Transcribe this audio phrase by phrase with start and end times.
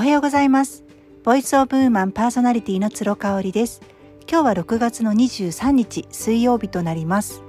[0.00, 0.82] おはようございます。
[1.24, 3.82] ボイスオブウーマンパーソナリティの鶴香織です。
[4.26, 7.42] 今日は6月の23日水曜日となります。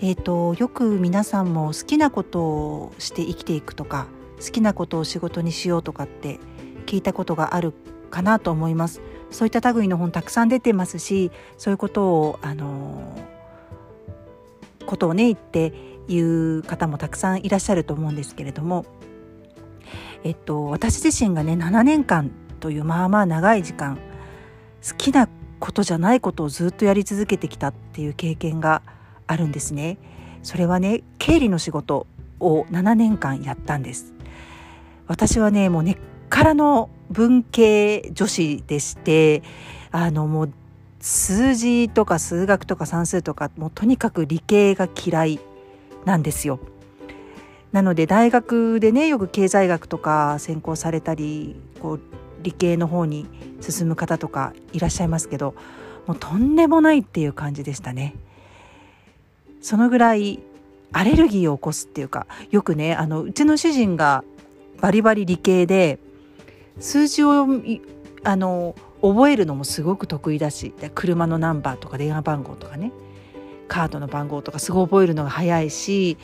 [0.00, 4.08] えっ、ー、とよく皆さんも好きなことをして生きていくとか
[4.44, 6.40] 好きなことを仕事にしようとかって
[6.86, 7.72] 聞いたことがある
[8.10, 9.00] かなと思います。
[9.30, 13.16] そういった類の本たくさん出てますしそういうことをあの
[14.84, 15.72] ことをね言って
[16.08, 18.84] 言う方もたくさんいらっしゃると思うんですけれども
[20.24, 23.96] えっと私自身がね7年間というまあまあ長い時間
[24.86, 25.28] 好きな
[25.60, 28.82] ことじゃないことをずっとやり続けてきたっていう経験が
[29.26, 29.98] あるんですね。
[30.42, 32.06] それはね経理の仕事
[32.40, 34.14] を7年間やったんです。
[35.06, 39.42] 私はねもう根っからの文系女子でして
[39.90, 40.52] あのもう
[41.00, 45.40] 数字とか数学とか算数とかもうとにかく理系が嫌い
[46.04, 46.60] なんですよ。
[47.72, 52.00] なので大学でねよく経済学とか専攻されたりこう
[52.42, 53.26] 理系の方に
[53.60, 55.54] 進む方とかいらっしゃいますけど
[56.06, 58.14] もうとんでもないっていう感じでしたね。
[59.60, 60.40] そのぐらい
[60.92, 64.24] アレルギーを起こすっていうかよくねあのうちの主人が
[64.80, 65.98] バリバリ理系で
[66.78, 67.46] 数字を
[68.24, 72.92] あの覚えるのもすごく得意だし車のナンバーとか電話番号とかね
[73.66, 76.16] カードの番号とかすごい覚えるのが早いし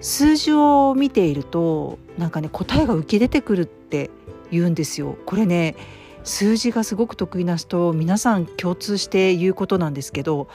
[0.00, 4.10] 数字を見ているとなんかね答えが浮き出てくるって
[4.50, 5.16] 言うんですよ。
[5.26, 5.76] これね
[6.24, 10.48] 数字がすごく得意な人皆さん共通して言うことなんですけど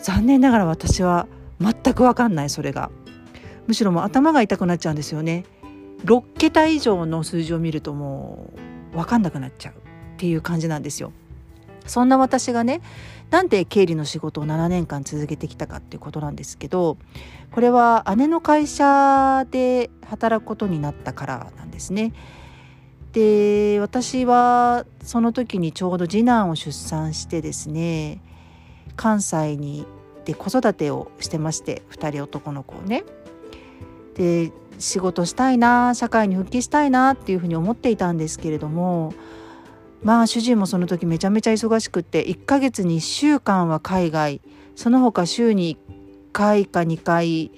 [0.00, 1.26] 残念ながら私は
[1.60, 2.90] 全く分かんないそれが。
[3.66, 5.44] むしろもう頭が痛くなっちゃうんですよね。
[6.04, 8.50] 6桁以上の数字を見るとも
[8.92, 9.76] う分かんなくなっちゃうっ
[10.16, 11.12] ていう感じなんですよ。
[11.88, 12.80] そんな私がね
[13.30, 16.96] なんで経理の仕事を7年間続けてきたかっていうことなんですけど
[17.50, 22.12] これは姉の会社で働くことになったからなんですね。
[23.12, 28.22] で私はその時にちょうど次男を出産してですね
[28.96, 29.86] 関西に
[30.24, 33.04] で子育てをしてまして2人男の子をね。
[34.14, 39.12] で仕事したいな社会に復帰したいなっていうふうに思っていたんですけれども
[40.02, 44.40] まあ主人もその時めちゃめちゃ忙しくって1ヶ月に1週間は海外。
[44.76, 47.50] その他週に1回か2回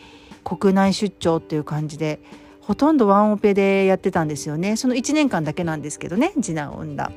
[0.42, 2.18] 国内出張っていう感じで
[2.62, 4.76] ほとんどワンオペでやってたんですよね。
[4.76, 7.12] その1年間だけなんですけどね次男を産んだ。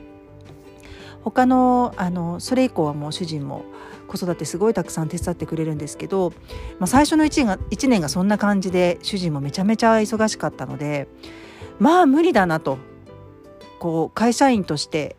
[1.23, 3.63] 他のあのそれ以降はもう主人も
[4.07, 6.33] 子育てすごいたくさん手伝ってくれるんですけど、
[6.79, 11.07] まあ、最初の1が1年がそんな感じで主人もめちゃめちゃ忙しかったので
[11.79, 12.77] まあ無理だなと。
[13.83, 15.17] こう会社員として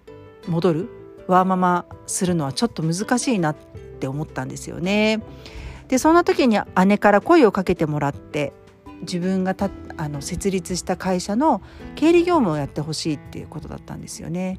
[0.48, 0.88] 戻る
[1.26, 3.56] ワーママするのはちょっと難しいなっ
[4.00, 5.22] て思ったんですよね。
[5.88, 8.54] でそんな時に姉から声をかけてもらって
[9.02, 11.60] 自分がたあの設立した会社の
[11.94, 14.58] 経理業務をやってほしいっていうことだったんですよね。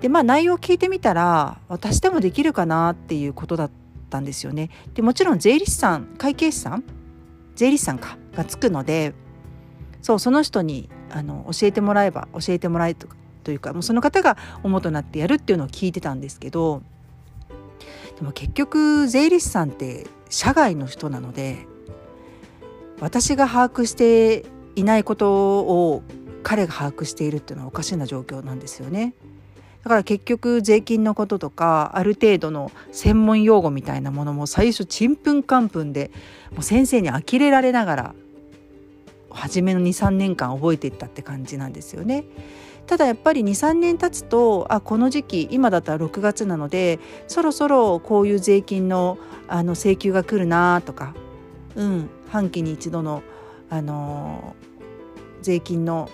[0.00, 3.70] でまあ内容を聞いてみたら私でもできるかなっていうことだっ
[4.08, 4.70] たんですよね。
[4.94, 6.84] でもちろん税理士さん会計士さん
[7.56, 9.12] 税理士さんかがつくので
[10.00, 13.06] そうその人にあの教えてもらえば教えてもらえと
[13.44, 16.82] というかもうその方が主となってやるっていうのを聞いてたんですけど
[18.16, 21.66] でも結局税理士さんって社外の人なので
[23.00, 24.44] 私が把握して
[24.76, 26.02] いないことを
[26.42, 29.14] 彼が把握しているっていうのはおかしな状況なんですよね。
[29.82, 36.12] だから結局税金のこととかある程度の専門用語みたいなものも最初ちんぷんかんぷんで
[36.52, 38.14] もう先生に呆れられながら
[39.34, 42.24] 初めの23年間覚えていったって感じなんですよね。
[42.86, 46.98] ただやっぱり23年経つとあこの時期今だったら6月なので
[47.28, 51.14] そろそろこういう税金のあの請求が来るなとか、
[51.76, 53.22] うん、半期に一度の、
[53.68, 54.56] あの
[55.42, 56.08] 税金の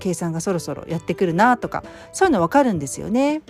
[0.00, 3.42] 計算がそろそろやってくるなとかそういうの分かるんですよね。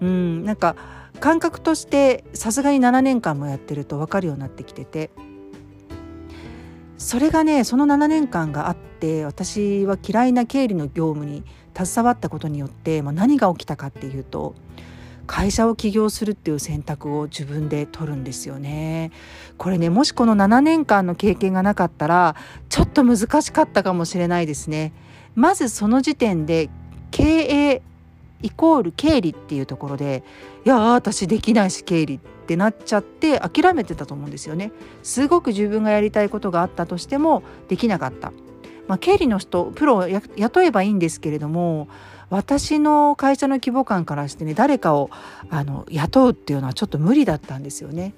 [0.00, 0.76] うん、なんか
[1.20, 5.10] 感覚としてさすがに7年間もやってると分かるようになってきてて
[6.98, 14.54] それがねその7年間があって私は嫌いな経理の業務に携わったことによって、まあ、何が起きたかっていうと
[15.28, 19.12] 会社を起業するっていう選択を自分で取るんですよね。
[19.58, 22.34] これねもしこの7年間の経験がなかったら
[22.70, 24.92] ちょっと難しかったかもしれないですね。
[25.34, 26.70] まずその時点で
[27.10, 27.82] 経営
[28.42, 30.22] イコール経理っていうところで
[30.64, 34.72] いや私できないし経理ってなっちゃって諦めてたと思うんですよね。
[35.02, 38.32] すごく自分がやりたいことがあったとしてもできなかった。
[38.86, 41.88] まあ、経理の人プロを雇えばいいんですけれども
[42.30, 45.10] 私の会社の規模感からしてね誰かを
[45.50, 48.14] あの雇うっていうのはちょっと無理だったんですよね。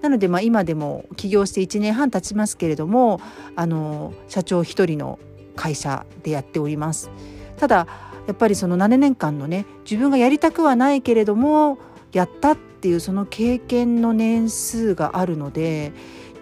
[0.00, 3.20] なのでまあ今でも起業して1年半経ちますけれども
[3.56, 5.18] あの社長1人の
[5.56, 7.10] 会社でやっております。
[7.56, 7.86] ただ
[8.26, 11.78] やっぱりその7年間のね自分がやりたくはないけれども
[12.12, 15.92] やったっていうその経験の年数があるので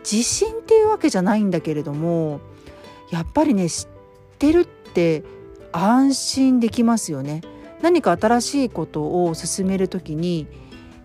[0.01, 2.41] 自信っていうわけじゃないんだけれども
[3.11, 3.87] やっぱりね知っ
[4.39, 5.25] てるって
[5.73, 7.41] 安心できますよね。
[7.81, 10.47] 何か新しいことを進める時に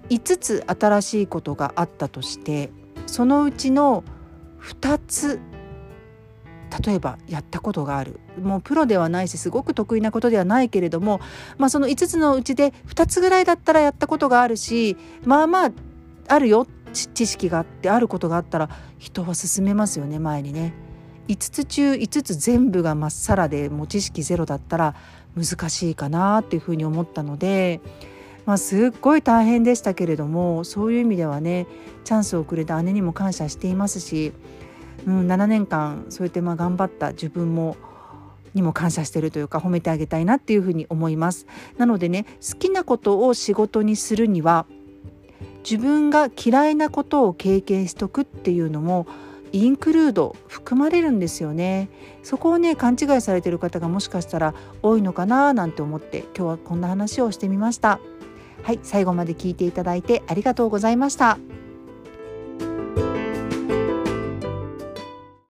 [0.10, 2.70] 5つ新しいことがあったとして
[3.08, 4.04] そのうちの
[4.62, 5.40] 2つ
[6.86, 11.22] 例えばやったことがあるもうプロではないしすごく得意なことではないけれども、
[11.58, 15.72] まあ、その5つのうちで2つぐらいだったらやったことがあるしまあまあ
[16.28, 20.74] あるよ知識があってあることがあったら人は進めますよね前にね。
[21.28, 24.96] 5つ中5つ全部がまっさらでもう知識ゼロだったら
[25.36, 27.82] 難しいかなっていうふうに思ったので、
[28.46, 31.68] まあ、すっごい大変でしたけれどもそういう意味ではね
[32.06, 34.32] チャンスをくれた姉にも感謝していますし
[35.06, 37.78] うん、7年間そうやってまあ頑張った自分も
[38.54, 41.46] にも感謝してるというか褒めてあげたいなっていうふうに思います。
[41.78, 44.66] なのでね好きなことを仕事にするには
[45.70, 49.06] 自分が嫌いなことを経験しとくっていうのも
[49.52, 51.90] インクルード含まれるんですよね。
[52.24, 58.00] そこをね勘違いされてる方がもしかしたら多いのかななんて思って今日はこんな話をしてみました。
[58.64, 61.38] はい最後まで聞いていただいてありがとうございました。